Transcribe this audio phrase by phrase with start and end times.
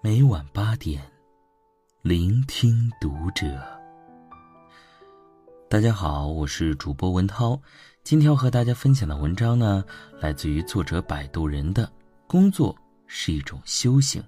[0.00, 1.02] 每晚八点，
[2.02, 3.46] 聆听读者。
[5.66, 7.58] 大家好，我是主播文涛。
[8.02, 9.82] 今天要和大家分享的文章呢，
[10.20, 11.90] 来自于作者摆渡人的
[12.26, 12.76] 工作
[13.06, 14.22] 是一种修行。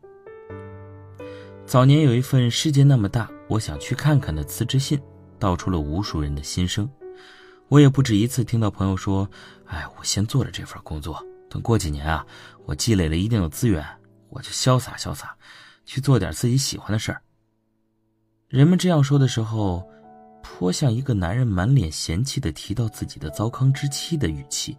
[1.66, 4.98] 早年有一份世界那么大，我想去看看的辞职信，
[5.38, 6.90] 道出了无数人的心声。
[7.68, 9.28] 我也不止一次听到朋友说
[9.66, 11.20] ：“哎，我先做了这份工作，
[11.50, 12.24] 等过几年啊，
[12.64, 13.84] 我积累了一定的资源，
[14.28, 15.36] 我就潇洒潇洒。”
[15.88, 17.22] 去做点自己喜欢的事儿。
[18.48, 19.88] 人们这样说的时候，
[20.42, 24.76] 颇像一个男人满脸嫌弃的提到自己的糟糠之妻的语气。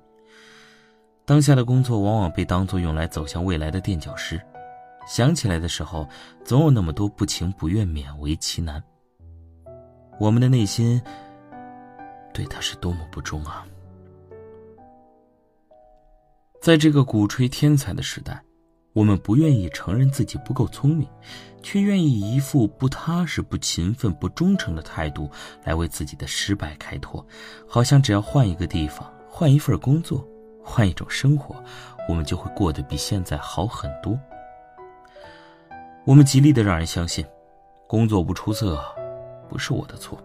[1.24, 4.38] 当下的工作往往被当作用来走向未来的垫脚石，
[5.08, 6.06] 想起来的时候，
[6.44, 8.84] 总有那么多不情不愿、勉为其难。
[10.20, 11.02] 我们的内心
[12.38, 13.66] 对他是多么不忠啊！
[16.62, 18.40] 在这个鼓吹天才的时代。
[18.94, 21.08] 我们不愿意承认自己不够聪明，
[21.62, 25.30] 却愿意一副不踏实、不勤奋、不忠诚的态度
[25.64, 27.24] 来为自己的失败开脱，
[27.68, 30.28] 好像只要换一个地方、换一份工作、
[30.64, 31.64] 换一种生活，
[32.10, 34.20] 我们就会过得比现在好很多。
[36.04, 37.24] 我们极力的让人相信，
[37.86, 38.84] 工作不出色，
[39.48, 40.20] 不是我的错，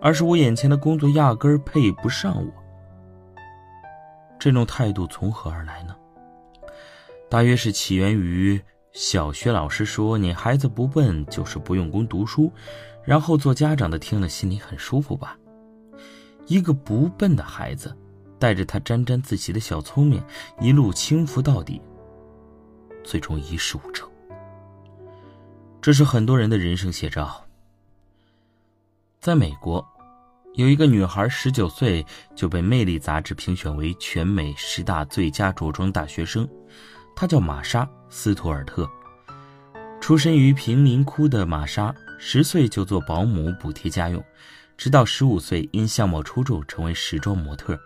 [0.00, 2.52] 而是我眼前的工作压根儿配不上我。
[4.38, 5.96] 这种态度从何而来呢？
[7.28, 8.60] 大约是起源于
[8.92, 12.52] 小学老师说：“你孩子不笨，就是不用功读书。”
[13.04, 15.38] 然后做家长的听了心里很舒服吧。
[16.46, 17.96] 一个不笨的孩子，
[18.38, 20.22] 带着他沾沾自喜的小聪明，
[20.60, 21.80] 一路轻浮到底，
[23.04, 24.08] 最终一事无成。
[25.80, 27.44] 这是很多人的人生写照。
[29.26, 29.84] 在美国，
[30.54, 36.48] 有一个女孩，十九岁就被《魅力》杂志评选为全美十大最佳着装大学生。
[37.16, 38.88] 她叫玛莎·斯图尔特，
[40.00, 44.24] 出身于贫民窟的玛莎，十岁就做保姆补贴家用，
[44.76, 47.76] 直到十五岁因相貌出众成为时装模特，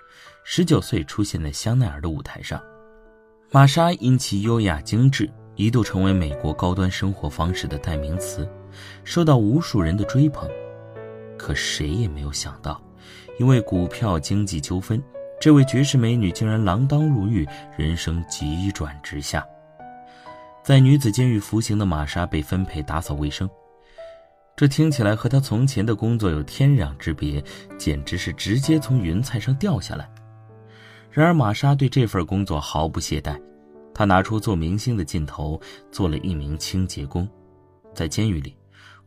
[0.44, 2.62] 十九岁出现在香奈儿的舞台上。
[3.50, 5.26] 玛莎因其优雅精致，
[5.56, 8.46] 一度成为美国高端生活方式的代名词，
[9.04, 10.46] 受到无数人的追捧。
[11.40, 12.78] 可谁也没有想到，
[13.38, 15.02] 因为股票经济纠纷。
[15.40, 19.42] 这位绝世美女竟然锒铛入狱，人生急转直下。
[20.62, 23.48] 在女子监狱服刑的玛莎被分配打扫卫生，
[24.54, 27.42] 这听起来和她从前的工作有天壤之别，
[27.78, 30.06] 简直是直接从云彩上掉下来。
[31.10, 33.40] 然而玛莎对这份工作毫不懈怠，
[33.94, 35.58] 她拿出做明星的劲头，
[35.90, 37.26] 做了一名清洁工。
[37.94, 38.54] 在监狱里，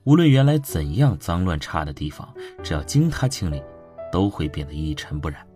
[0.06, 3.64] 无论原来怎样脏乱差的地方，只要经他清理，
[4.12, 5.48] 都会变得一尘不染。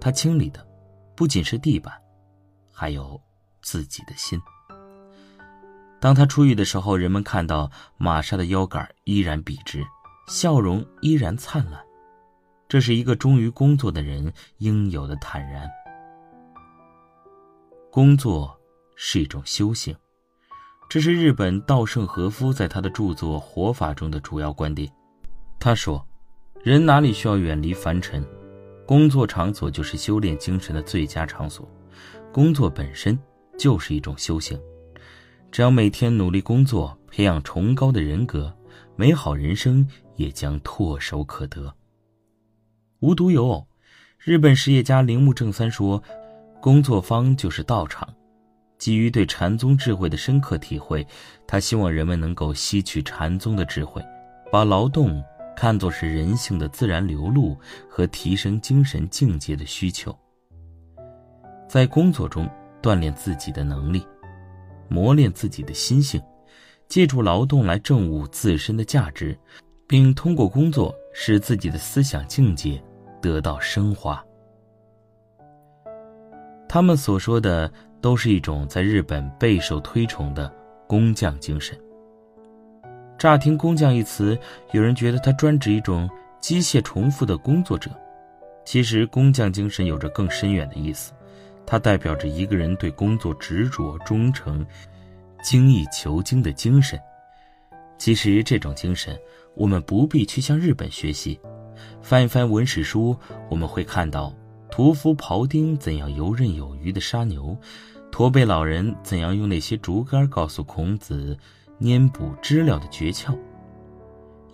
[0.00, 0.66] 他清理的，
[1.14, 1.92] 不仅是地板，
[2.72, 3.20] 还有
[3.60, 4.40] 自己的心。
[6.00, 9.84] 当他出狱的时候，人们看到玛莎的腰杆依然笔直，
[10.28, 11.82] 笑容依然灿烂。
[12.68, 15.70] 这是一个忠于工作的人应有的坦然。
[17.90, 18.58] 工作
[18.94, 19.94] 是一种修行，
[20.88, 24.90] 这是日本稻盛和夫在他的著作《活法》中的主要观点。
[25.58, 26.04] 他说
[26.62, 28.24] ：“人哪里需要远离凡尘？”
[28.86, 31.68] 工作场所就是修炼精神的最佳场所，
[32.32, 33.18] 工作本身
[33.58, 34.58] 就是一种修行。
[35.50, 38.54] 只要每天努力工作，培养崇高的人格，
[38.94, 41.74] 美好人生也将唾手可得。
[43.00, 43.66] 无独有偶，
[44.18, 46.00] 日本实业家铃木正三说
[46.62, 48.08] ：“工作坊就是道场。”
[48.78, 51.06] 基于对禅宗智慧的深刻体会，
[51.46, 54.02] 他希望人们能够吸取禅宗的智慧，
[54.50, 55.22] 把劳动。
[55.58, 57.56] 看作是人性的自然流露
[57.88, 60.14] 和提升精神境界的需求，
[61.66, 62.46] 在工作中
[62.82, 64.06] 锻炼自己的能力，
[64.86, 66.20] 磨练自己的心性，
[66.88, 69.34] 借助劳动来证悟自身的价值，
[69.86, 72.78] 并通过工作使自己的思想境界
[73.22, 74.22] 得到升华。
[76.68, 77.72] 他们所说的
[78.06, 80.48] 都是一种在日本备受推崇的
[80.86, 81.76] 工匠精神。
[83.18, 84.38] 乍听“工匠”一词，
[84.70, 86.08] 有人觉得它专指一种
[86.40, 87.90] 机械重复的工作者。
[88.64, 91.12] 其实，工匠精神有着更深远的意思，
[91.66, 94.64] 它代表着一个人对工作执着、忠诚、
[95.42, 96.96] 精益求精的精神。
[97.98, 99.18] 其实，这种精神
[99.56, 101.40] 我们不必去向日本学习，
[102.00, 103.16] 翻一翻文史书，
[103.50, 104.32] 我们会看到
[104.70, 107.58] 屠夫庖丁怎样游刃有余地杀牛，
[108.16, 111.36] 驼背老人怎样用那些竹竿告诉孔子。
[111.80, 113.36] 粘补知了的诀窍，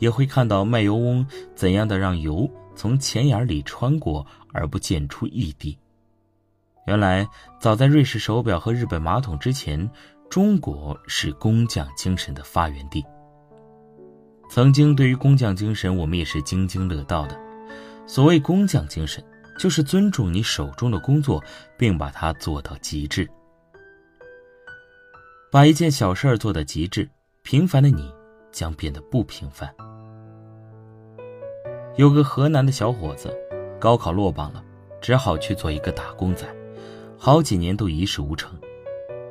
[0.00, 1.25] 也会看到卖油翁
[1.55, 5.79] 怎样的让油从钱眼里穿过，而不见出一滴。
[6.88, 7.25] 原来，
[7.61, 9.88] 早在瑞士手表和日本马桶之前，
[10.29, 13.05] 中国是工匠精神的发源地。
[14.50, 17.41] 曾经，对于工匠精神，我们也是津津乐道的。
[18.08, 19.25] 所谓工匠精神，
[19.56, 21.41] 就是尊重你手中的工作，
[21.79, 23.31] 并把它做到极致。
[25.53, 27.07] 把一件小事儿做到极致，
[27.43, 28.11] 平凡的你
[28.51, 29.71] 将变得不平凡。
[31.97, 33.31] 有个河南的小伙子，
[33.79, 34.65] 高考落榜了，
[34.99, 36.47] 只好去做一个打工仔。
[37.19, 38.59] 好几年都一事无成，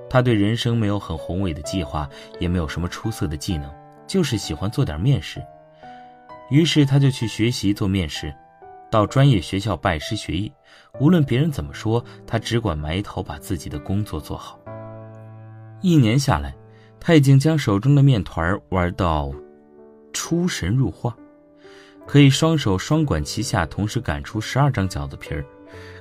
[0.07, 2.07] 他对人生没有很宏伟的计划，
[2.39, 3.67] 也没有什么出色的技能，
[4.05, 5.43] 就是喜欢做点面食。
[6.51, 8.31] 于是他就去学习做面食，
[8.91, 10.53] 到专业学校拜师学艺。
[10.99, 14.60] 无论别人怎么说，他只管埋头把自己的工作做好。
[15.81, 16.55] 一年下来，
[16.99, 19.33] 他已经将手中的面团玩到
[20.13, 21.15] 出神入化，
[22.05, 25.45] 可以双手双管齐下，同时擀出十二张饺子皮儿。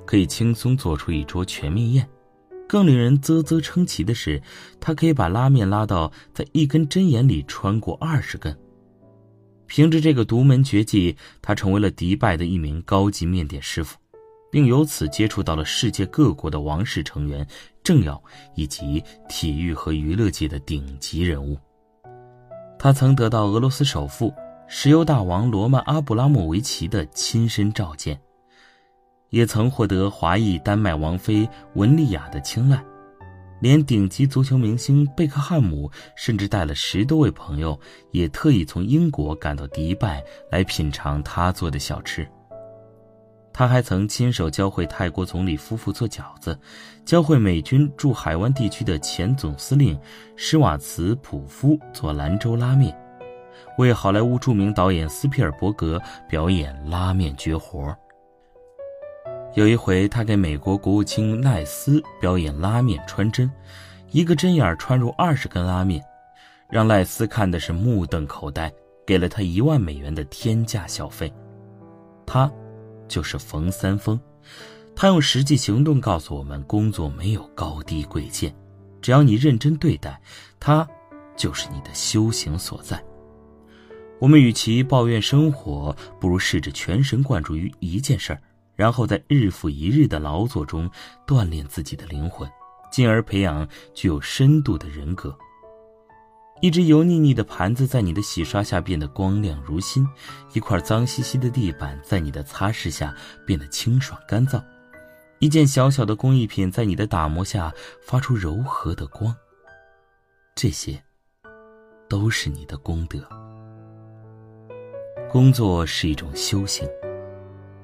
[0.05, 2.09] 可以轻松做出一桌全面宴，
[2.69, 4.43] 更令人啧啧称奇的是，
[4.81, 8.57] 他可以把拉面拉到在一根针眼里穿过二十根。
[9.67, 13.97] 凭着这个独门绝技，他成为了迪拜的一名高级面点师傅，
[14.51, 17.47] 并由此接触到了世界各国的王室成员、
[17.83, 18.23] 政要
[18.55, 21.57] 以及体育和娱乐界的顶级人物。
[22.79, 24.33] 他曾得到俄罗斯首富、
[24.67, 28.21] 石油大王罗曼·阿布拉莫维奇的亲身召见。
[29.29, 32.85] 也曾获得华裔丹麦王妃文丽雅的青睐，
[33.61, 37.79] 连顶级足球明星贝克汉姆甚至带了十多位朋友，
[38.11, 40.21] 也特意从英国赶到迪拜
[40.51, 42.29] 来品尝他做的小吃。
[43.53, 46.59] 他还曾亲手教会泰国总理夫妇做饺子，
[47.05, 49.99] 教会美军驻海湾地区的前总司令
[50.37, 52.97] 施瓦茨普夫做兰州拉面，
[53.77, 57.95] 为好莱坞著名导演斯皮尔伯格表演拉面绝活。
[59.55, 63.51] 有一回，他给美国国务卿赖斯表演拉面穿针，
[64.13, 66.01] 一个针眼穿入二十根拉面，
[66.69, 68.73] 让赖斯看的是目瞪口呆，
[69.05, 71.33] 给了他一万美元的天价小费。
[72.25, 72.49] 他，
[73.11, 74.19] 就是冯三丰，
[74.95, 78.55] 他用实际行动告诉我们：工作没有高低贵贱，
[79.03, 80.19] 只要你认真对待，
[80.61, 80.89] 它
[81.37, 83.03] 就是你的修行所在。
[84.21, 88.41] 我们与其抱怨生活，不如试着全神贯注于一件事儿。
[88.77, 90.91] 然后在日复一日的劳作中
[91.27, 92.49] 锻炼自己的灵魂，
[92.91, 95.37] 进而培养具有深度的人格。
[96.61, 100.07] 一只油腻腻的盘子在你的洗刷下变得光亮如新，
[100.53, 103.15] 一块脏兮兮的地板在你的擦拭下
[103.47, 104.63] 变得清爽干燥，
[105.39, 107.73] 一件小小的工艺品在你的打磨下
[108.03, 109.35] 发出柔和的光。
[110.55, 111.03] 这些，
[112.09, 113.19] 都是你的功德。
[115.31, 116.87] 工作是一种修行。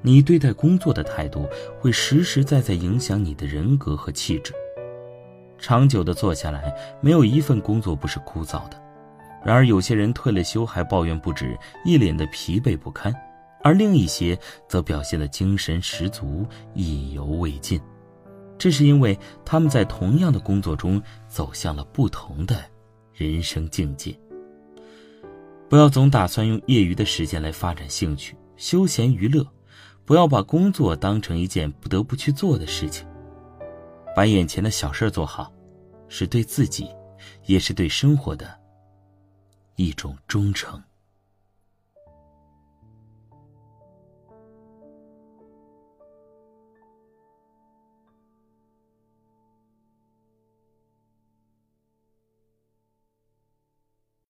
[0.02, 1.49] 你对待工作的态度
[1.81, 4.52] 会实实在在影响你的人格和气质。
[5.58, 8.82] 长久的做下来，没有一份工作不是枯燥的。
[9.44, 13.12] 然而，有些人退了休还抱怨不止，一脸的疲惫不堪；
[13.62, 14.38] 而另一些
[14.69, 17.81] 则表现的精神十足，意犹未尽。
[18.58, 22.56] 这是因为他们在同样的工作中走向了不同的
[23.12, 24.19] 人生境界。
[25.69, 29.47] 不要总打算用业余的时间来发展兴趣、休闲娱乐。
[30.05, 33.04] 不要把工作当成一件不得不去做的事情，
[34.14, 35.52] 把眼前的小事做好，
[36.08, 36.88] 是对自己，
[37.44, 38.58] 也是对生活的
[39.76, 40.82] 一种忠诚。